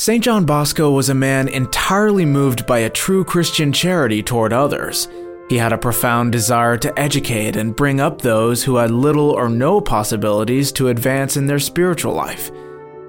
St. 0.00 0.24
John 0.24 0.46
Bosco 0.46 0.90
was 0.90 1.10
a 1.10 1.14
man 1.14 1.46
entirely 1.46 2.24
moved 2.24 2.64
by 2.64 2.78
a 2.78 2.88
true 2.88 3.22
Christian 3.22 3.70
charity 3.70 4.22
toward 4.22 4.50
others. 4.50 5.08
He 5.50 5.58
had 5.58 5.74
a 5.74 5.76
profound 5.76 6.32
desire 6.32 6.78
to 6.78 6.98
educate 6.98 7.54
and 7.54 7.76
bring 7.76 8.00
up 8.00 8.22
those 8.22 8.64
who 8.64 8.76
had 8.76 8.90
little 8.90 9.30
or 9.32 9.50
no 9.50 9.78
possibilities 9.78 10.72
to 10.72 10.88
advance 10.88 11.36
in 11.36 11.44
their 11.44 11.58
spiritual 11.58 12.14
life. 12.14 12.50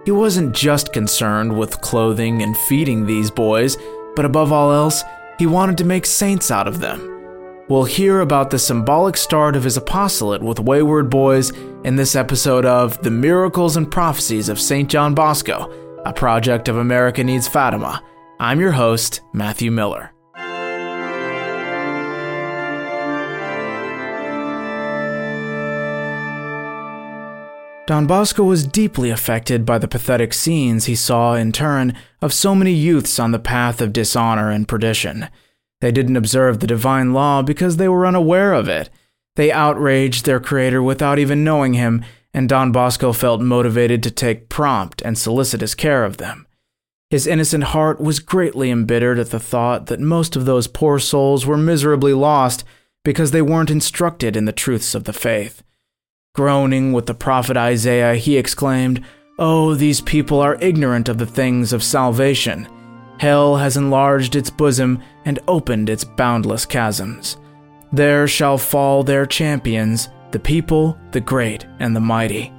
He 0.03 0.11
wasn't 0.11 0.53
just 0.53 0.91
concerned 0.91 1.57
with 1.57 1.79
clothing 1.79 2.41
and 2.41 2.57
feeding 2.57 3.05
these 3.05 3.31
boys, 3.31 3.77
but 4.17 4.25
above 4.25 4.51
all 4.51 4.73
else, 4.73 5.01
he 5.39 5.45
wanted 5.45 5.77
to 5.77 5.85
make 5.85 6.05
saints 6.05 6.51
out 6.51 6.67
of 6.67 6.81
them. 6.81 7.07
We'll 7.69 7.85
hear 7.85 8.19
about 8.19 8.49
the 8.49 8.59
symbolic 8.59 9.15
start 9.15 9.55
of 9.55 9.63
his 9.63 9.77
apostolate 9.77 10.43
with 10.43 10.59
wayward 10.59 11.09
boys 11.09 11.51
in 11.85 11.95
this 11.95 12.17
episode 12.17 12.65
of 12.65 13.01
The 13.01 13.11
Miracles 13.11 13.77
and 13.77 13.89
Prophecies 13.89 14.49
of 14.49 14.59
St. 14.59 14.89
John 14.89 15.15
Bosco, 15.15 15.71
a 16.05 16.13
project 16.13 16.67
of 16.67 16.77
America 16.77 17.23
Needs 17.23 17.47
Fatima. 17.47 18.03
I'm 18.39 18.59
your 18.59 18.71
host, 18.71 19.21
Matthew 19.33 19.69
Miller. 19.69 20.11
Don 27.85 28.07
Bosco 28.07 28.43
was 28.43 28.65
deeply 28.65 29.09
affected 29.09 29.65
by 29.65 29.77
the 29.77 29.87
pathetic 29.87 30.33
scenes 30.33 30.85
he 30.85 30.95
saw 30.95 31.35
in 31.35 31.51
Turin 31.51 31.95
of 32.21 32.33
so 32.33 32.55
many 32.55 32.71
youths 32.71 33.19
on 33.19 33.31
the 33.31 33.39
path 33.39 33.81
of 33.81 33.93
dishonor 33.93 34.49
and 34.49 34.67
perdition. 34.67 35.27
They 35.81 35.91
didn't 35.91 36.15
observe 36.15 36.59
the 36.59 36.67
divine 36.67 37.13
law 37.13 37.41
because 37.41 37.77
they 37.77 37.87
were 37.87 38.07
unaware 38.07 38.53
of 38.53 38.67
it. 38.67 38.89
They 39.35 39.51
outraged 39.51 40.25
their 40.25 40.39
Creator 40.39 40.81
without 40.81 41.19
even 41.19 41.43
knowing 41.43 41.73
Him, 41.73 42.03
and 42.33 42.47
Don 42.47 42.71
Bosco 42.71 43.13
felt 43.13 43.41
motivated 43.41 44.01
to 44.03 44.11
take 44.11 44.49
prompt 44.49 45.01
and 45.01 45.17
solicitous 45.17 45.75
care 45.75 46.05
of 46.05 46.17
them. 46.17 46.47
His 47.09 47.27
innocent 47.27 47.65
heart 47.65 47.99
was 47.99 48.19
greatly 48.19 48.71
embittered 48.71 49.19
at 49.19 49.31
the 49.31 49.39
thought 49.39 49.87
that 49.87 49.99
most 49.99 50.35
of 50.37 50.45
those 50.45 50.67
poor 50.67 50.97
souls 50.97 51.45
were 51.45 51.57
miserably 51.57 52.13
lost 52.13 52.63
because 53.03 53.31
they 53.31 53.41
weren't 53.41 53.69
instructed 53.69 54.37
in 54.37 54.45
the 54.45 54.53
truths 54.53 54.95
of 54.95 55.03
the 55.03 55.13
faith. 55.13 55.61
Groaning 56.33 56.93
with 56.93 57.07
the 57.07 57.13
prophet 57.13 57.57
Isaiah, 57.57 58.15
he 58.15 58.37
exclaimed, 58.37 59.03
Oh, 59.37 59.75
these 59.75 59.99
people 59.99 60.39
are 60.39 60.57
ignorant 60.61 61.09
of 61.09 61.17
the 61.17 61.25
things 61.25 61.73
of 61.73 61.83
salvation. 61.83 62.67
Hell 63.19 63.57
has 63.57 63.75
enlarged 63.75 64.35
its 64.35 64.49
bosom 64.49 65.01
and 65.25 65.39
opened 65.47 65.89
its 65.89 66.05
boundless 66.05 66.65
chasms. 66.65 67.35
There 67.91 68.27
shall 68.27 68.57
fall 68.57 69.03
their 69.03 69.25
champions, 69.25 70.07
the 70.31 70.39
people, 70.39 70.97
the 71.11 71.21
great, 71.21 71.65
and 71.79 71.95
the 71.95 71.99
mighty. 71.99 72.51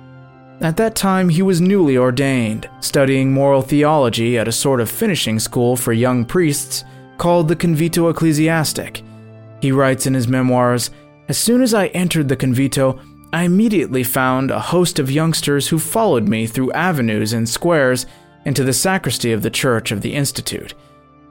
At 0.60 0.76
that 0.76 0.94
time, 0.94 1.28
he 1.28 1.42
was 1.42 1.60
newly 1.60 1.96
ordained, 1.96 2.70
studying 2.80 3.32
moral 3.32 3.62
theology 3.62 4.38
at 4.38 4.46
a 4.46 4.52
sort 4.52 4.80
of 4.80 4.90
finishing 4.90 5.40
school 5.40 5.76
for 5.76 5.92
young 5.92 6.24
priests 6.24 6.84
called 7.18 7.48
the 7.48 7.56
Convitto 7.56 8.10
Ecclesiastic. 8.10 9.02
He 9.60 9.72
writes 9.72 10.06
in 10.06 10.14
his 10.14 10.28
memoirs 10.28 10.90
As 11.28 11.38
soon 11.38 11.62
as 11.62 11.74
I 11.74 11.86
entered 11.88 12.28
the 12.28 12.36
Convitto, 12.36 13.00
I 13.32 13.44
immediately 13.44 14.04
found 14.04 14.50
a 14.50 14.60
host 14.60 14.98
of 14.98 15.10
youngsters 15.10 15.68
who 15.68 15.78
followed 15.78 16.28
me 16.28 16.46
through 16.46 16.72
avenues 16.72 17.32
and 17.32 17.48
squares 17.48 18.06
into 18.44 18.62
the 18.62 18.72
sacristy 18.72 19.32
of 19.32 19.42
the 19.42 19.50
Church 19.50 19.90
of 19.90 20.00
the 20.00 20.14
Institute, 20.14 20.74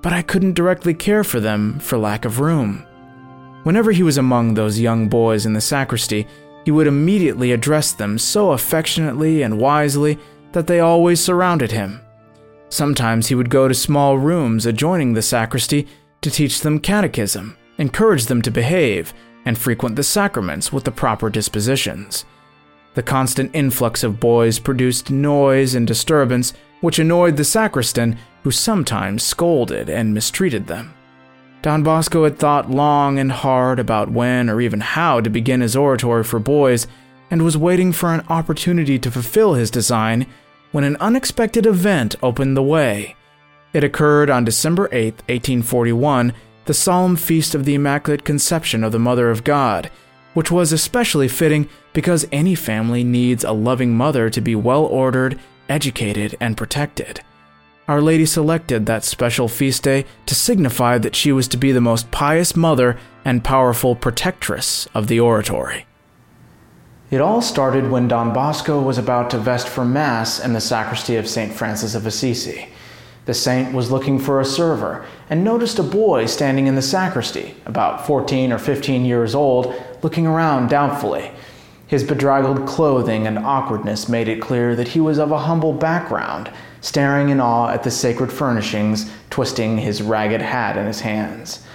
but 0.02 0.12
I 0.12 0.24
couldn't 0.24 0.56
directly 0.56 0.94
care 0.94 1.24
for 1.24 1.40
them 1.40 1.80
for 1.80 1.98
lack 1.98 2.26
of 2.26 2.40
room. 2.40 2.86
Whenever 3.64 3.92
he 3.92 4.04
was 4.04 4.18
among 4.18 4.54
those 4.54 4.80
young 4.80 5.08
boys 5.08 5.46
in 5.46 5.54
the 5.54 5.62
sacristy, 5.62 6.28
he 6.66 6.72
would 6.72 6.88
immediately 6.88 7.52
address 7.52 7.92
them 7.92 8.18
so 8.18 8.52
affectionately 8.52 9.42
and 9.44 9.60
wisely 9.60 10.18
that 10.52 10.68
they 10.68 10.80
always 10.80 11.24
surrounded 11.24 11.72
him. 11.72 12.02
Sometimes 12.70 13.28
he 13.28 13.36
would 13.36 13.50
go 13.50 13.68
to 13.68 13.74
small 13.74 14.18
rooms 14.18 14.66
adjoining 14.66 15.14
the 15.14 15.22
sacristy 15.22 15.88
to 16.22 16.32
teach 16.32 16.62
them 16.62 16.80
catechism, 16.80 17.58
encourage 17.78 18.26
them 18.26 18.42
to 18.42 18.52
behave, 18.52 19.14
and 19.46 19.58
frequent 19.58 19.96
the 19.96 20.04
sacraments 20.04 20.72
with 20.72 20.84
the 20.84 20.92
proper 20.92 21.30
dispositions. 21.30 22.26
The 22.94 23.04
constant 23.04 23.52
influx 23.54 24.04
of 24.04 24.20
boys 24.20 24.60
produced 24.60 25.12
noise 25.12 25.76
and 25.76 25.88
disturbance 25.88 26.54
which 26.82 27.00
annoyed 27.00 27.38
the 27.38 27.44
sacristan, 27.44 28.18
who 28.44 28.52
sometimes 28.52 29.24
scolded 29.24 29.90
and 29.90 30.14
mistreated 30.14 30.68
them. 30.68 30.94
Don 31.62 31.84
Bosco 31.84 32.24
had 32.24 32.40
thought 32.40 32.72
long 32.72 33.20
and 33.20 33.32
hard 33.32 33.80
about 33.80 34.10
when 34.12 34.50
or 34.50 34.62
even 34.62 34.80
how 34.80 35.22
to 35.22 35.30
begin 35.30 35.62
his 35.62 35.76
oratory 35.76 36.24
for 36.24 36.40
boys, 36.40 36.88
and 37.30 37.44
was 37.44 37.58
waiting 37.58 37.92
for 37.92 38.14
an 38.14 38.26
opportunity 38.30 38.98
to 39.00 39.12
fulfill 39.12 39.54
his 39.54 39.72
design 39.72 40.26
when 40.72 40.84
an 40.84 40.98
unexpected 40.98 41.66
event 41.66 42.16
opened 42.24 42.58
the 42.58 42.64
way. 42.64 43.16
It 43.74 43.84
occurred 43.84 44.30
on 44.30 44.44
December 44.44 44.90
8, 44.92 45.14
1841, 45.30 46.34
the 46.66 46.74
solemn 46.74 47.16
feast 47.16 47.56
of 47.56 47.66
the 47.66 47.76
Immaculate 47.76 48.26
Conception 48.26 48.84
of 48.84 48.92
the 48.92 49.00
Mother 49.00 49.30
of 49.30 49.44
God, 49.44 49.90
which 50.34 50.52
was 50.52 50.72
especially 50.72 51.28
fitting 51.28 51.70
because 51.94 52.28
any 52.32 52.56
family 52.56 53.04
needs 53.04 53.44
a 53.44 53.52
loving 53.52 53.96
mother 53.96 54.30
to 54.30 54.42
be 54.42 54.56
well 54.56 54.84
ordered 54.86 55.40
educated, 55.72 56.36
and 56.40 56.58
protected. 56.58 57.22
Our 57.92 58.02
Lady 58.02 58.26
selected 58.26 58.86
that 58.86 59.04
special 59.04 59.50
feast 59.50 59.84
day 59.84 60.06
to 60.26 60.34
signify 60.34 60.98
that 61.00 61.14
she 61.14 61.34
was 61.34 61.50
to 61.50 61.58
be 61.58 61.74
the 61.74 61.82
most 61.82 62.10
pious 62.10 62.56
mother 62.56 62.98
and 63.26 63.44
powerful 63.44 63.98
protectress 63.98 64.88
of 64.96 65.08
the 65.08 65.20
oratory. 65.20 65.86
It 67.10 67.20
all 67.20 67.42
started 67.42 67.92
when 67.92 68.08
Don 68.08 68.32
Bosco 68.32 68.82
was 68.82 68.98
about 68.98 69.30
to 69.32 69.38
vest 69.38 69.68
for 69.68 69.84
Mass 69.84 70.40
in 70.40 70.54
the 70.54 70.62
sacristy 70.62 71.18
of 71.18 71.28
St. 71.28 71.52
Francis 71.52 71.94
of 71.94 72.06
Assisi. 72.06 72.70
The 73.26 73.34
saint 73.34 73.74
was 73.74 73.92
looking 73.92 74.20
for 74.20 74.40
a 74.40 74.46
server 74.46 75.06
and 75.30 75.44
noticed 75.44 75.78
a 75.78 75.84
boy 75.84 76.28
standing 76.28 76.68
in 76.68 76.76
the 76.76 76.82
sacristy, 76.82 77.56
about 77.66 78.08
14 78.08 78.54
or 78.54 78.58
15 78.58 79.04
years 79.04 79.36
old, 79.36 79.76
looking 80.02 80.26
around 80.26 80.70
doubtfully. 80.70 81.30
His 81.92 82.06
bedraggled 82.06 82.66
clothing 82.66 83.28
and 83.28 83.38
awkwardness 83.38 84.08
made 84.08 84.30
it 84.30 84.40
clear 84.40 84.78
that 84.78 84.88
he 84.88 85.02
was 85.02 85.18
of 85.18 85.34
a 85.34 85.40
humble 85.40 85.74
background, 85.74 86.50
staring 86.80 87.28
in 87.28 87.42
awe 87.42 87.68
at 87.68 87.84
the 87.84 87.92
sacred 87.92 88.32
furnishings, 88.32 89.12
twisting 89.30 89.78
his 89.78 90.02
ragged 90.02 90.42
hat 90.42 90.78
in 90.78 90.86
his 90.86 91.02
hands. 91.02 91.66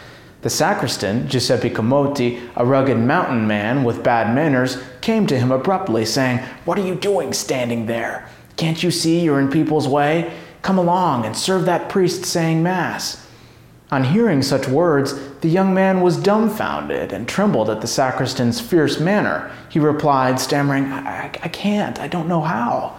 The 0.41 0.49
sacristan, 0.49 1.29
Giuseppe 1.29 1.69
Comotti, 1.69 2.41
a 2.57 2.65
rugged 2.65 2.97
mountain 2.97 3.47
man 3.47 3.85
with 3.85 4.03
bad 4.03 4.35
manners, 4.35 4.83
came 5.03 5.27
to 5.27 5.39
him 5.39 5.53
abruptly, 5.53 6.07
saying, 6.07 6.39
What 6.65 6.79
are 6.79 6.87
you 6.87 6.95
doing 6.95 7.35
standing 7.35 7.85
there? 7.85 8.27
Can't 8.57 8.83
you 8.83 8.91
see 8.91 9.21
you're 9.21 9.39
in 9.39 9.51
people's 9.51 9.87
way? 9.87 10.33
Come 10.63 10.79
along 10.79 11.27
and 11.27 11.37
serve 11.37 11.67
that 11.67 11.91
priest 11.91 12.25
saying 12.25 12.63
Mass. 12.63 13.26
On 13.93 14.03
hearing 14.03 14.43
such 14.43 14.67
words, 14.67 15.15
the 15.41 15.49
young 15.49 15.73
man 15.73 16.01
was 16.01 16.17
dumbfounded 16.17 17.13
and 17.13 17.29
trembled 17.29 17.71
at 17.71 17.81
the 17.81 17.87
sacristan's 17.87 18.61
fierce 18.61 18.99
manner. 18.99 19.51
He 19.69 19.79
replied, 19.79 20.41
stammering, 20.41 20.87
I, 20.87 21.27
I, 21.27 21.49
can't, 21.49 22.01
I 22.01 22.09
don't 22.09 22.27
know 22.27 22.41
how. 22.41 22.99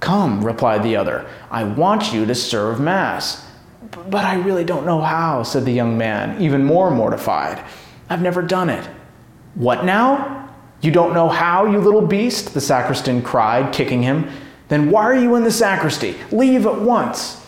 Come, 0.00 0.44
replied 0.44 0.82
the 0.82 0.96
other, 0.96 1.26
I 1.50 1.64
want 1.64 2.12
you 2.12 2.26
to 2.26 2.34
serve 2.34 2.78
Mass. 2.78 3.46
But 3.90 4.24
I 4.24 4.34
really 4.36 4.64
don't 4.64 4.84
know 4.84 5.00
how, 5.00 5.42
said 5.44 5.64
the 5.64 5.72
young 5.72 5.96
man, 5.96 6.40
even 6.42 6.62
more 6.62 6.90
mortified. 6.90 7.64
I've 8.10 8.20
never 8.20 8.42
done 8.42 8.68
it. 8.68 8.84
What 9.54 9.84
now? 9.84 10.52
You 10.82 10.90
don't 10.90 11.14
know 11.14 11.28
how, 11.28 11.64
you 11.64 11.78
little 11.78 12.06
beast? 12.06 12.52
The 12.52 12.60
sacristan 12.60 13.22
cried, 13.22 13.72
kicking 13.72 14.02
him. 14.02 14.30
Then 14.68 14.90
why 14.90 15.04
are 15.04 15.16
you 15.16 15.36
in 15.36 15.44
the 15.44 15.50
sacristy? 15.50 16.16
Leave 16.30 16.66
at 16.66 16.78
once. 16.80 17.44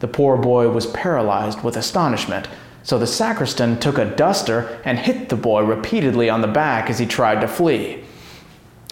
The 0.00 0.08
poor 0.08 0.36
boy 0.36 0.68
was 0.70 0.86
paralyzed 0.86 1.62
with 1.62 1.76
astonishment, 1.76 2.48
so 2.82 2.98
the 2.98 3.06
sacristan 3.06 3.80
took 3.80 3.98
a 3.98 4.04
duster 4.04 4.80
and 4.84 4.98
hit 4.98 5.28
the 5.28 5.36
boy 5.36 5.62
repeatedly 5.62 6.30
on 6.30 6.40
the 6.40 6.46
back 6.46 6.88
as 6.88 6.98
he 6.98 7.06
tried 7.06 7.40
to 7.40 7.48
flee. 7.48 8.04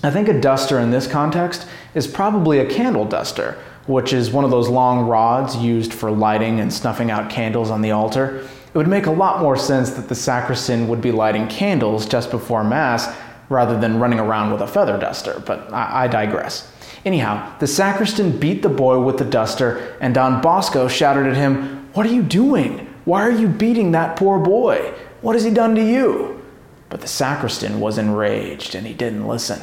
I 0.03 0.10
think 0.10 0.28
a 0.28 0.41
duster 0.41 0.78
in 0.78 0.91
this 0.91 1.06
context 1.06 1.66
is 1.94 2.06
probably 2.06 2.59
a 2.59 2.69
candle 2.69 3.04
duster, 3.04 3.56
which 3.87 4.12
is 4.12 4.31
one 4.31 4.44
of 4.44 4.50
those 4.50 4.69
long 4.69 5.06
rods 5.06 5.56
used 5.56 5.94
for 5.94 6.10
lighting 6.10 6.60
and 6.60 6.72
snuffing 6.72 7.10
out 7.10 7.30
candles 7.30 7.71
on 7.71 7.83
the 7.83 7.91
altar. 7.91 8.47
It 8.74 8.78
would 8.78 8.89
make 8.89 9.06
a 9.06 9.12
lot 9.12 9.41
more 9.41 9.56
sense 9.56 9.91
that 9.91 10.09
the 10.09 10.15
sacristan 10.15 10.89
would 10.89 11.01
be 11.01 11.12
lighting 11.12 11.48
candles 11.48 12.06
just 12.06 12.30
before 12.30 12.65
Mass 12.65 13.15
rather 13.48 13.78
than 13.78 14.01
running 14.01 14.18
around 14.18 14.53
with 14.53 14.62
a 14.62 14.66
feather 14.66 14.98
duster, 14.98 15.42
but 15.47 15.72
I, 15.72 16.04
I 16.04 16.09
digress. 16.09 16.71
Anyhow, 17.04 17.59
the 17.59 17.66
sacristan 17.66 18.39
beat 18.39 18.62
the 18.62 18.68
boy 18.68 18.98
with 19.01 19.18
the 19.18 19.24
duster, 19.24 19.97
and 20.01 20.15
Don 20.15 20.41
Bosco 20.41 20.89
shouted 20.89 21.27
at 21.27 21.36
him, 21.36 21.89
What 21.92 22.06
are 22.06 22.12
you 22.12 22.22
doing? 22.22 22.92
Why 23.04 23.22
are 23.22 23.30
you 23.30 23.48
beating 23.48 23.92
that 23.92 24.16
poor 24.16 24.39
boy? 24.39 24.95
What 25.21 25.34
has 25.34 25.45
he 25.45 25.51
done 25.51 25.74
to 25.74 25.84
you? 25.84 26.42
But 26.89 27.03
the 27.03 27.09
sacristan 27.09 27.80
was 27.80 27.98
enraged, 27.98 28.74
and 28.74 28.86
he 28.86 28.95
didn't 28.95 29.28
listen. 29.28 29.60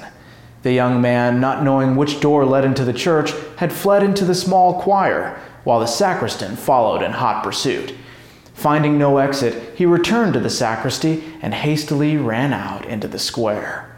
The 0.61 0.73
young 0.73 1.01
man, 1.01 1.39
not 1.39 1.63
knowing 1.63 1.95
which 1.95 2.19
door 2.19 2.45
led 2.45 2.65
into 2.65 2.85
the 2.85 2.93
church, 2.93 3.31
had 3.57 3.73
fled 3.73 4.03
into 4.03 4.25
the 4.25 4.35
small 4.35 4.79
choir, 4.79 5.39
while 5.63 5.79
the 5.79 5.87
sacristan 5.87 6.55
followed 6.55 7.01
in 7.01 7.11
hot 7.11 7.43
pursuit. 7.43 7.95
Finding 8.53 8.99
no 8.99 9.17
exit, 9.17 9.75
he 9.75 9.87
returned 9.87 10.33
to 10.33 10.39
the 10.39 10.49
sacristy 10.49 11.23
and 11.41 11.55
hastily 11.55 12.17
ran 12.17 12.53
out 12.53 12.85
into 12.85 13.07
the 13.07 13.17
square. 13.17 13.90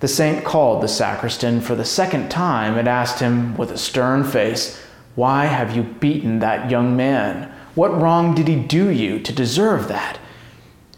The 0.00 0.08
saint 0.08 0.44
called 0.44 0.82
the 0.82 0.88
sacristan 0.88 1.60
for 1.60 1.74
the 1.74 1.84
second 1.84 2.30
time 2.30 2.78
and 2.78 2.88
asked 2.88 3.20
him, 3.20 3.56
with 3.56 3.70
a 3.70 3.78
stern 3.78 4.24
face, 4.24 4.80
Why 5.14 5.44
have 5.44 5.76
you 5.76 5.82
beaten 5.82 6.38
that 6.38 6.70
young 6.70 6.96
man? 6.96 7.52
What 7.74 8.00
wrong 8.00 8.34
did 8.34 8.48
he 8.48 8.56
do 8.56 8.88
you 8.88 9.20
to 9.20 9.32
deserve 9.32 9.88
that? 9.88 10.18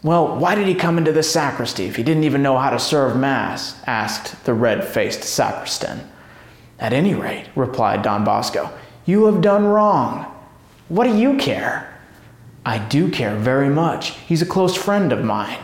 Well, 0.03 0.37
why 0.37 0.55
did 0.55 0.67
he 0.67 0.75
come 0.75 0.97
into 0.97 1.11
the 1.11 1.23
sacristy 1.23 1.85
if 1.85 1.97
he 1.97 2.03
didn't 2.03 2.23
even 2.23 2.41
know 2.41 2.57
how 2.57 2.69
to 2.69 2.79
serve 2.79 3.17
Mass? 3.17 3.81
asked 3.85 4.43
the 4.45 4.53
red 4.53 4.85
faced 4.85 5.23
sacristan. 5.23 6.09
At 6.79 6.93
any 6.93 7.13
rate, 7.13 7.47
replied 7.55 8.01
Don 8.01 8.23
Bosco, 8.23 8.69
you 9.05 9.25
have 9.25 9.41
done 9.41 9.65
wrong. 9.65 10.25
What 10.87 11.05
do 11.05 11.15
you 11.15 11.37
care? 11.37 11.93
I 12.65 12.77
do 12.79 13.09
care 13.11 13.35
very 13.35 13.69
much. 13.69 14.11
He's 14.11 14.41
a 14.41 14.45
close 14.45 14.75
friend 14.75 15.11
of 15.11 15.23
mine. 15.23 15.59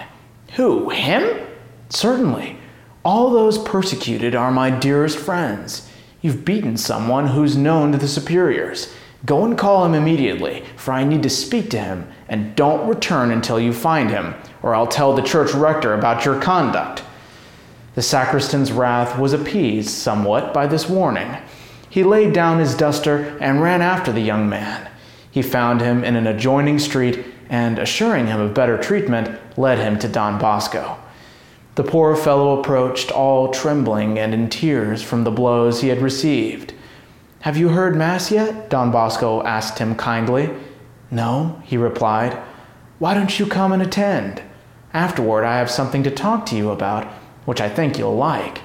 Who, 0.55 0.89
him? 0.89 1.47
Certainly. 1.89 2.58
All 3.05 3.29
those 3.29 3.57
persecuted 3.57 4.35
are 4.35 4.51
my 4.51 4.69
dearest 4.69 5.17
friends. 5.17 5.89
You've 6.21 6.43
beaten 6.43 6.75
someone 6.75 7.27
who's 7.27 7.55
known 7.55 7.93
to 7.93 7.97
the 7.97 8.09
superiors. 8.09 8.93
Go 9.25 9.45
and 9.45 9.57
call 9.57 9.85
him 9.85 9.93
immediately, 9.93 10.63
for 10.75 10.91
I 10.91 11.05
need 11.05 11.23
to 11.23 11.29
speak 11.29 11.69
to 11.71 11.79
him, 11.79 12.07
and 12.27 12.55
don't 12.55 12.89
return 12.89 13.31
until 13.31 13.59
you 13.59 13.71
find 13.71 14.09
him, 14.09 14.35
or 14.61 14.75
I'll 14.75 14.87
tell 14.87 15.13
the 15.13 15.21
church 15.21 15.53
rector 15.53 15.93
about 15.93 16.25
your 16.25 16.41
conduct. 16.41 17.03
The 17.95 18.01
sacristan's 18.01 18.71
wrath 18.71 19.17
was 19.17 19.31
appeased 19.31 19.89
somewhat 19.89 20.53
by 20.53 20.67
this 20.67 20.89
warning. 20.89 21.37
He 21.89 22.03
laid 22.03 22.33
down 22.33 22.59
his 22.59 22.75
duster 22.75 23.37
and 23.39 23.61
ran 23.61 23.81
after 23.81 24.11
the 24.11 24.21
young 24.21 24.47
man. 24.49 24.89
He 25.31 25.41
found 25.41 25.79
him 25.79 26.03
in 26.03 26.15
an 26.15 26.27
adjoining 26.27 26.79
street 26.79 27.25
and, 27.49 27.79
assuring 27.79 28.27
him 28.27 28.39
of 28.41 28.53
better 28.53 28.77
treatment, 28.77 29.39
led 29.57 29.79
him 29.79 29.97
to 29.99 30.07
Don 30.07 30.37
Bosco. 30.37 30.97
The 31.79 31.85
poor 31.89 32.13
fellow 32.17 32.59
approached, 32.59 33.09
all 33.09 33.53
trembling 33.53 34.19
and 34.19 34.33
in 34.33 34.49
tears 34.49 35.01
from 35.01 35.23
the 35.23 35.31
blows 35.31 35.79
he 35.79 35.87
had 35.87 36.01
received. 36.01 36.73
Have 37.43 37.55
you 37.55 37.69
heard 37.69 37.95
Mass 37.95 38.31
yet? 38.31 38.69
Don 38.69 38.91
Bosco 38.91 39.41
asked 39.43 39.79
him 39.79 39.95
kindly. 39.95 40.49
No, 41.09 41.61
he 41.63 41.77
replied. 41.77 42.37
Why 42.97 43.13
don't 43.13 43.39
you 43.39 43.45
come 43.45 43.71
and 43.71 43.81
attend? 43.81 44.41
Afterward, 44.93 45.45
I 45.45 45.57
have 45.57 45.71
something 45.71 46.03
to 46.03 46.11
talk 46.11 46.45
to 46.47 46.57
you 46.57 46.69
about, 46.69 47.05
which 47.45 47.61
I 47.61 47.69
think 47.69 47.97
you'll 47.97 48.17
like. 48.17 48.59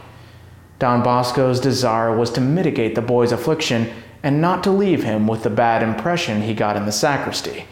Don 0.81 1.05
Bosco's 1.05 1.61
desire 1.61 2.19
was 2.19 2.33
to 2.33 2.41
mitigate 2.41 2.97
the 2.97 3.01
boy's 3.01 3.31
affliction 3.31 3.93
and 4.25 4.41
not 4.41 4.65
to 4.65 4.73
leave 4.73 5.05
him 5.05 5.29
with 5.29 5.45
the 5.45 5.51
bad 5.51 5.85
impression 5.85 6.43
he 6.43 6.53
got 6.53 6.77
in 6.77 6.85
the 6.85 6.91
sacristy. 6.91 7.67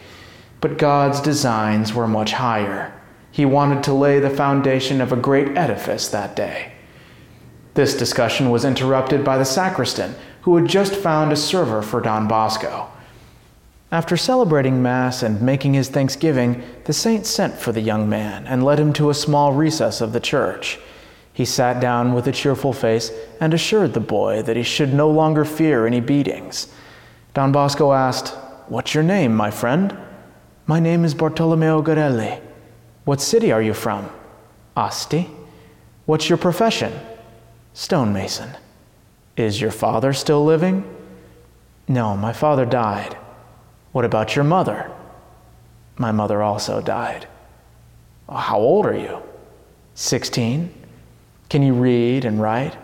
But 0.60 0.78
God's 0.78 1.20
designs 1.20 1.92
were 1.92 2.06
much 2.06 2.30
higher. 2.30 2.94
He 3.32 3.46
wanted 3.46 3.82
to 3.84 3.94
lay 3.94 4.20
the 4.20 4.30
foundation 4.30 5.00
of 5.00 5.10
a 5.10 5.16
great 5.16 5.56
edifice 5.56 6.08
that 6.08 6.36
day. 6.36 6.72
This 7.74 7.96
discussion 7.96 8.50
was 8.50 8.66
interrupted 8.66 9.24
by 9.24 9.38
the 9.38 9.46
sacristan, 9.46 10.14
who 10.42 10.56
had 10.56 10.68
just 10.68 10.94
found 10.94 11.32
a 11.32 11.36
server 11.36 11.80
for 11.80 12.02
Don 12.02 12.28
Bosco. 12.28 12.88
After 13.90 14.16
celebrating 14.16 14.82
Mass 14.82 15.22
and 15.22 15.40
making 15.40 15.72
his 15.72 15.88
thanksgiving, 15.88 16.62
the 16.84 16.92
saint 16.92 17.24
sent 17.24 17.54
for 17.54 17.72
the 17.72 17.80
young 17.80 18.08
man 18.08 18.46
and 18.46 18.64
led 18.64 18.78
him 18.78 18.92
to 18.94 19.08
a 19.08 19.14
small 19.14 19.54
recess 19.54 20.02
of 20.02 20.12
the 20.12 20.20
church. 20.20 20.78
He 21.32 21.46
sat 21.46 21.80
down 21.80 22.12
with 22.12 22.26
a 22.26 22.32
cheerful 22.32 22.74
face 22.74 23.10
and 23.40 23.54
assured 23.54 23.94
the 23.94 24.00
boy 24.00 24.42
that 24.42 24.56
he 24.56 24.62
should 24.62 24.92
no 24.92 25.10
longer 25.10 25.46
fear 25.46 25.86
any 25.86 26.00
beatings. 26.00 26.68
Don 27.32 27.52
Bosco 27.52 27.92
asked, 27.92 28.34
What's 28.68 28.92
your 28.92 29.04
name, 29.04 29.34
my 29.34 29.50
friend? 29.50 29.96
My 30.66 30.80
name 30.80 31.04
is 31.04 31.14
Bartolomeo 31.14 31.82
Garelli. 31.82 32.40
What 33.04 33.20
city 33.20 33.50
are 33.52 33.62
you 33.62 33.74
from? 33.74 34.08
Asti. 34.76 35.28
What's 36.06 36.28
your 36.28 36.38
profession? 36.38 36.92
Stonemason. 37.74 38.50
Is 39.36 39.60
your 39.60 39.70
father 39.70 40.12
still 40.12 40.44
living? 40.44 40.84
No, 41.88 42.16
my 42.16 42.32
father 42.32 42.64
died. 42.64 43.16
What 43.92 44.04
about 44.04 44.36
your 44.36 44.44
mother? 44.44 44.90
My 45.96 46.12
mother 46.12 46.42
also 46.42 46.80
died. 46.80 47.26
How 48.28 48.58
old 48.58 48.86
are 48.86 48.96
you? 48.96 49.22
16. 49.94 50.72
Can 51.48 51.62
you 51.62 51.74
read 51.74 52.24
and 52.24 52.40
write? 52.40 52.76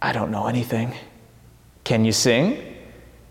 I 0.00 0.12
don't 0.12 0.30
know 0.30 0.46
anything. 0.46 0.94
Can 1.84 2.04
you 2.04 2.12
sing? 2.12 2.70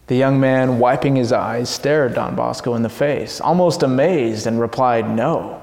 The 0.08 0.16
young 0.16 0.40
man, 0.40 0.80
wiping 0.80 1.16
his 1.16 1.32
eyes, 1.32 1.70
stared 1.70 2.16
Don 2.16 2.36
Bosco 2.36 2.76
in 2.76 2.82
the 2.82 2.90
face, 2.90 3.40
almost 3.40 3.84
amazed, 3.84 4.48
and 4.48 4.60
replied, 4.60 5.10
No. 5.10 5.62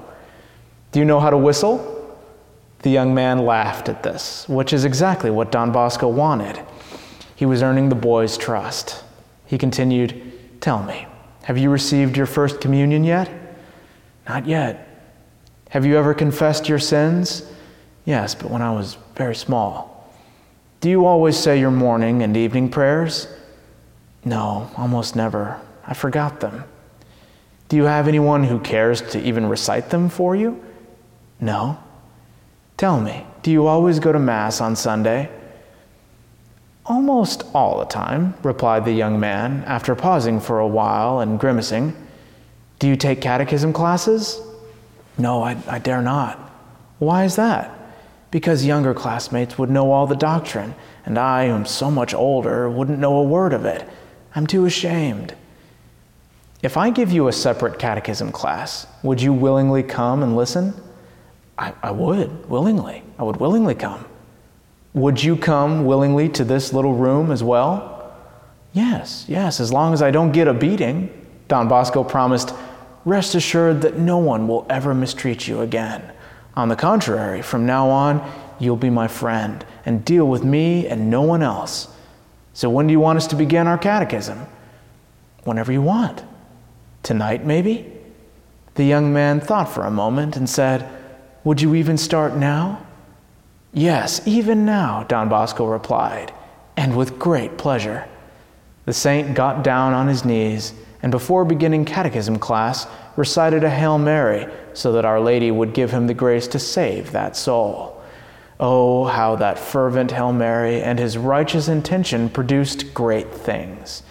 Do 0.91 0.99
you 0.99 1.05
know 1.05 1.19
how 1.19 1.29
to 1.29 1.37
whistle? 1.37 1.93
The 2.79 2.89
young 2.89 3.13
man 3.13 3.45
laughed 3.45 3.89
at 3.89 4.03
this, 4.03 4.47
which 4.47 4.73
is 4.73 4.85
exactly 4.85 5.29
what 5.29 5.51
Don 5.51 5.71
Bosco 5.71 6.07
wanted. 6.07 6.59
He 7.35 7.45
was 7.45 7.61
earning 7.61 7.89
the 7.89 7.95
boy's 7.95 8.37
trust. 8.37 9.03
He 9.45 9.57
continued, 9.57 10.21
Tell 10.61 10.81
me, 10.83 11.07
have 11.43 11.57
you 11.57 11.69
received 11.69 12.17
your 12.17 12.25
first 12.25 12.61
communion 12.61 13.03
yet? 13.03 13.29
Not 14.27 14.45
yet. 14.45 14.87
Have 15.69 15.85
you 15.85 15.97
ever 15.97 16.13
confessed 16.13 16.69
your 16.69 16.79
sins? 16.79 17.43
Yes, 18.05 18.35
but 18.35 18.49
when 18.49 18.61
I 18.61 18.71
was 18.71 18.97
very 19.15 19.35
small. 19.35 20.11
Do 20.79 20.89
you 20.89 21.05
always 21.05 21.37
say 21.37 21.59
your 21.59 21.71
morning 21.71 22.23
and 22.23 22.37
evening 22.37 22.69
prayers? 22.69 23.27
No, 24.23 24.69
almost 24.77 25.15
never. 25.15 25.59
I 25.85 25.93
forgot 25.93 26.39
them. 26.39 26.63
Do 27.69 27.75
you 27.75 27.83
have 27.83 28.07
anyone 28.07 28.43
who 28.43 28.59
cares 28.59 29.01
to 29.11 29.21
even 29.21 29.47
recite 29.47 29.89
them 29.89 30.09
for 30.09 30.35
you? 30.35 30.63
No. 31.39 31.77
Tell 32.77 32.99
me, 32.99 33.25
do 33.43 33.51
you 33.51 33.67
always 33.67 33.99
go 33.99 34.11
to 34.11 34.19
Mass 34.19 34.61
on 34.61 34.75
Sunday? 34.75 35.29
Almost 36.85 37.43
all 37.53 37.79
the 37.79 37.85
time, 37.85 38.35
replied 38.43 38.85
the 38.85 38.91
young 38.91 39.19
man, 39.19 39.63
after 39.65 39.95
pausing 39.95 40.39
for 40.39 40.59
a 40.59 40.67
while 40.67 41.19
and 41.19 41.39
grimacing. 41.39 41.95
Do 42.79 42.87
you 42.87 42.95
take 42.95 43.19
catechism 43.19 43.73
classes? 43.73 44.39
No, 45.17 45.43
I, 45.43 45.57
I 45.67 45.79
dare 45.79 46.01
not. 46.01 46.37
Why 46.99 47.25
is 47.25 47.35
that? 47.35 47.71
Because 48.31 48.65
younger 48.65 48.93
classmates 48.93 49.57
would 49.57 49.69
know 49.69 49.91
all 49.91 50.07
the 50.07 50.15
doctrine, 50.15 50.75
and 51.05 51.17
I, 51.17 51.47
who 51.47 51.55
am 51.55 51.65
so 51.65 51.89
much 51.89 52.13
older, 52.13 52.69
wouldn't 52.69 52.99
know 52.99 53.17
a 53.17 53.23
word 53.23 53.53
of 53.53 53.65
it. 53.65 53.87
I'm 54.35 54.47
too 54.47 54.65
ashamed. 54.65 55.33
If 56.61 56.77
I 56.77 56.89
give 56.89 57.11
you 57.11 57.27
a 57.27 57.33
separate 57.33 57.79
catechism 57.79 58.31
class, 58.31 58.87
would 59.03 59.21
you 59.21 59.33
willingly 59.33 59.83
come 59.83 60.23
and 60.23 60.35
listen? 60.35 60.73
I, 61.57 61.73
I 61.81 61.91
would, 61.91 62.49
willingly. 62.49 63.03
I 63.17 63.23
would 63.23 63.37
willingly 63.37 63.75
come. 63.75 64.05
Would 64.93 65.23
you 65.23 65.35
come 65.35 65.85
willingly 65.85 66.29
to 66.29 66.43
this 66.43 66.73
little 66.73 66.93
room 66.93 67.31
as 67.31 67.43
well? 67.43 68.13
Yes, 68.73 69.25
yes, 69.27 69.59
as 69.59 69.73
long 69.73 69.93
as 69.93 70.01
I 70.01 70.11
don't 70.11 70.31
get 70.31 70.47
a 70.47 70.53
beating. 70.53 71.09
Don 71.47 71.67
Bosco 71.67 72.03
promised, 72.03 72.53
Rest 73.05 73.35
assured 73.35 73.81
that 73.83 73.97
no 73.97 74.17
one 74.17 74.47
will 74.47 74.65
ever 74.69 74.93
mistreat 74.93 75.47
you 75.47 75.61
again. 75.61 76.11
On 76.55 76.67
the 76.67 76.75
contrary, 76.75 77.41
from 77.41 77.65
now 77.65 77.89
on, 77.89 78.29
you'll 78.59 78.75
be 78.75 78.89
my 78.89 79.07
friend 79.07 79.65
and 79.85 80.03
deal 80.03 80.27
with 80.27 80.43
me 80.43 80.87
and 80.87 81.09
no 81.09 81.21
one 81.21 81.41
else. 81.41 81.87
So, 82.53 82.69
when 82.69 82.87
do 82.87 82.91
you 82.91 82.99
want 82.99 83.17
us 83.17 83.27
to 83.27 83.35
begin 83.35 83.67
our 83.67 83.77
catechism? 83.77 84.45
Whenever 85.43 85.71
you 85.71 85.81
want. 85.81 86.23
Tonight, 87.01 87.45
maybe? 87.45 87.93
The 88.75 88.83
young 88.83 89.13
man 89.13 89.39
thought 89.39 89.69
for 89.69 89.85
a 89.85 89.91
moment 89.91 90.35
and 90.35 90.49
said, 90.49 90.89
would 91.47 91.61
you 91.61 91.75
even 91.75 91.97
start 91.97 92.35
now? 92.35 92.85
Yes, 93.71 94.19
even 94.27 94.65
now, 94.65 95.05
Don 95.07 95.29
Bosco 95.29 95.65
replied, 95.65 96.33
and 96.75 96.97
with 96.97 97.17
great 97.17 97.57
pleasure. 97.57 98.05
The 98.83 98.91
saint 98.91 99.33
got 99.33 99.63
down 99.63 99.93
on 99.93 100.09
his 100.09 100.25
knees 100.25 100.73
and 101.01 101.09
before 101.09 101.45
beginning 101.45 101.85
catechism 101.85 102.37
class 102.37 102.85
recited 103.15 103.63
a 103.63 103.69
Hail 103.69 103.97
Mary 103.97 104.51
so 104.73 104.91
that 104.91 105.05
Our 105.05 105.21
Lady 105.21 105.49
would 105.49 105.73
give 105.73 105.89
him 105.89 106.07
the 106.07 106.13
grace 106.13 106.49
to 106.49 106.59
save 106.59 107.13
that 107.13 107.37
soul. 107.37 108.03
Oh, 108.59 109.05
how 109.05 109.37
that 109.37 109.57
fervent 109.57 110.11
Hail 110.11 110.33
Mary 110.33 110.81
and 110.81 110.99
his 110.99 111.17
righteous 111.17 111.69
intention 111.69 112.27
produced 112.27 112.93
great 112.93 113.33
things. 113.33 114.03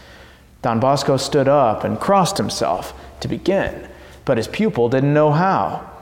Don 0.63 0.81
Bosco 0.81 1.19
stood 1.19 1.49
up 1.49 1.85
and 1.85 2.01
crossed 2.01 2.39
himself 2.39 2.99
to 3.21 3.29
begin, 3.29 3.91
but 4.25 4.39
his 4.39 4.49
pupil 4.49 4.89
didn't 4.89 5.13
know 5.13 5.33
how. 5.33 5.93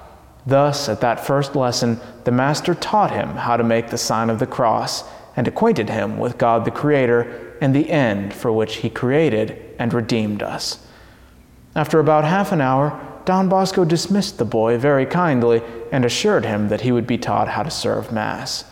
Thus, 0.47 0.89
at 0.89 1.01
that 1.01 1.25
first 1.25 1.57
lesson, 1.57 2.01
the 2.25 2.31
Master 2.31 2.75
taught 2.75 3.11
him 3.11 3.31
how 3.31 3.57
to 3.57 3.65
make 3.65 3.89
the 3.89 3.99
sign 3.99 4.31
of 4.31 4.39
the 4.39 4.47
cross 4.47 5.05
and 5.37 5.49
acquainted 5.49 5.91
him 5.91 6.19
with 6.19 6.39
God 6.39 6.65
the 6.65 6.71
Creator 6.71 7.57
and 7.61 7.75
the 7.75 7.91
end 7.91 8.35
for 8.35 8.53
which 8.53 8.77
He 8.77 8.91
created 8.91 9.59
and 9.79 9.93
redeemed 9.93 10.43
us. 10.43 10.87
After 11.75 11.99
about 11.99 12.25
half 12.25 12.53
an 12.53 12.61
hour, 12.61 13.01
Don 13.25 13.49
Bosco 13.49 13.85
dismissed 13.85 14.39
the 14.39 14.45
boy 14.45 14.77
very 14.77 15.07
kindly 15.07 15.63
and 15.91 16.05
assured 16.05 16.45
him 16.45 16.69
that 16.69 16.83
he 16.83 16.93
would 16.93 17.07
be 17.07 17.17
taught 17.17 17.49
how 17.49 17.63
to 17.63 17.71
serve 17.71 18.13
Mass. 18.13 18.65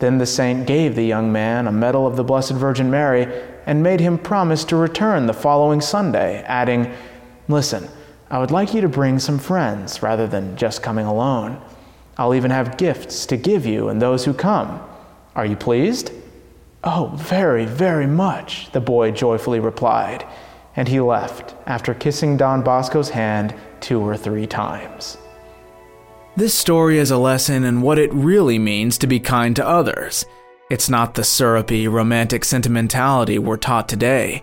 Then 0.00 0.18
the 0.18 0.26
saint 0.26 0.66
gave 0.66 0.96
the 0.96 1.06
young 1.06 1.32
man 1.32 1.68
a 1.68 1.72
medal 1.72 2.06
of 2.06 2.16
the 2.16 2.24
Blessed 2.24 2.52
Virgin 2.52 2.90
Mary 2.90 3.32
and 3.66 3.82
made 3.82 4.00
him 4.00 4.18
promise 4.18 4.64
to 4.64 4.76
return 4.76 5.26
the 5.26 5.32
following 5.32 5.80
Sunday, 5.80 6.42
adding, 6.42 6.92
Listen, 7.46 7.88
I 8.34 8.38
would 8.38 8.50
like 8.50 8.74
you 8.74 8.80
to 8.80 8.88
bring 8.88 9.20
some 9.20 9.38
friends 9.38 10.02
rather 10.02 10.26
than 10.26 10.56
just 10.56 10.82
coming 10.82 11.06
alone. 11.06 11.62
I'll 12.18 12.34
even 12.34 12.50
have 12.50 12.76
gifts 12.76 13.26
to 13.26 13.36
give 13.36 13.64
you 13.64 13.90
and 13.90 14.02
those 14.02 14.24
who 14.24 14.34
come. 14.34 14.80
Are 15.36 15.46
you 15.46 15.54
pleased? 15.54 16.10
Oh, 16.82 17.12
very, 17.14 17.64
very 17.64 18.08
much, 18.08 18.72
the 18.72 18.80
boy 18.80 19.12
joyfully 19.12 19.60
replied, 19.60 20.26
and 20.74 20.88
he 20.88 20.98
left 20.98 21.54
after 21.66 21.94
kissing 21.94 22.36
Don 22.36 22.60
Bosco's 22.64 23.10
hand 23.10 23.54
two 23.78 24.00
or 24.00 24.16
three 24.16 24.48
times. 24.48 25.16
This 26.34 26.54
story 26.54 26.98
is 26.98 27.12
a 27.12 27.18
lesson 27.18 27.62
in 27.62 27.82
what 27.82 28.00
it 28.00 28.12
really 28.12 28.58
means 28.58 28.98
to 28.98 29.06
be 29.06 29.20
kind 29.20 29.54
to 29.54 29.64
others. 29.64 30.26
It's 30.70 30.88
not 30.88 31.14
the 31.14 31.22
syrupy, 31.22 31.86
romantic 31.86 32.44
sentimentality 32.44 33.38
we're 33.38 33.58
taught 33.58 33.88
today. 33.88 34.42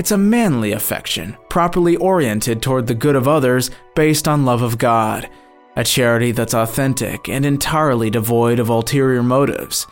It's 0.00 0.12
a 0.12 0.16
manly 0.16 0.72
affection, 0.72 1.36
properly 1.50 1.94
oriented 1.96 2.62
toward 2.62 2.86
the 2.86 2.94
good 2.94 3.16
of 3.16 3.28
others 3.28 3.70
based 3.94 4.26
on 4.26 4.46
love 4.46 4.62
of 4.62 4.78
God, 4.78 5.28
a 5.76 5.84
charity 5.84 6.32
that's 6.32 6.54
authentic 6.54 7.28
and 7.28 7.44
entirely 7.44 8.08
devoid 8.08 8.60
of 8.60 8.70
ulterior 8.70 9.22
motives. 9.22 9.86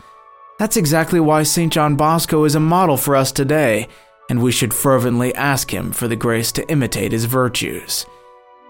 That's 0.57 0.77
exactly 0.77 1.19
why 1.19 1.43
St. 1.43 1.71
John 1.71 1.95
Bosco 1.95 2.43
is 2.45 2.55
a 2.55 2.59
model 2.59 2.97
for 2.97 3.15
us 3.15 3.31
today, 3.31 3.87
and 4.31 4.41
we 4.41 4.51
should 4.51 4.73
fervently 4.73 5.31
ask 5.35 5.71
him 5.71 5.91
for 5.91 6.07
the 6.07 6.15
grace 6.15 6.51
to 6.53 6.67
imitate 6.71 7.11
his 7.11 7.25
virtues. 7.25 8.07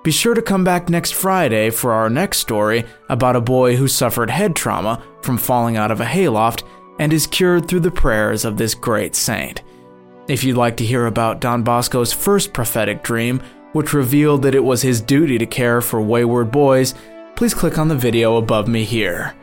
Be 0.04 0.12
sure 0.12 0.34
to 0.34 0.42
come 0.42 0.66
back 0.66 0.90
next 0.90 1.14
Friday 1.14 1.70
for 1.70 1.94
our 1.94 2.10
next 2.10 2.40
story 2.40 2.84
about 3.08 3.38
a 3.38 3.42
boy 3.56 3.78
who 3.78 3.88
suffered 3.88 4.30
head 4.30 4.58
trauma 4.58 5.02
from 5.22 5.38
falling 5.38 5.78
out 5.78 5.90
of 5.90 6.02
a 6.02 6.06
hayloft 6.06 6.66
and 7.00 7.14
is 7.14 7.26
cured 7.26 7.66
through 7.66 7.80
the 7.80 7.92
prayers 7.92 8.44
of 8.44 8.58
this 8.58 8.76
great 8.76 9.16
saint. 9.16 9.62
If 10.30 10.44
you'd 10.44 10.58
like 10.58 10.78
to 10.78 10.86
hear 10.86 11.08
about 11.08 11.42
Don 11.42 11.64
Bosco's 11.64 12.14
first 12.14 12.54
prophetic 12.54 13.02
dream, 13.02 13.42
which 13.74 13.94
revealed 13.94 14.44
that 14.44 14.54
it 14.54 14.64
was 14.64 14.84
his 14.84 15.02
duty 15.02 15.40
to 15.40 15.46
care 15.48 15.82
for 15.82 16.00
wayward 16.00 16.52
boys, 16.52 16.94
please 17.36 17.56
click 17.56 17.80
on 17.80 17.88
the 17.88 17.96
video 17.96 18.38
above 18.38 18.68
me 18.68 18.84
here. 18.84 19.34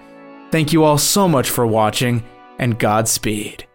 Thank 0.52 0.72
you 0.72 0.84
all 0.84 0.96
so 0.96 1.26
much 1.26 1.50
for 1.50 1.66
watching, 1.66 2.22
and 2.60 2.78
Godspeed. 2.78 3.65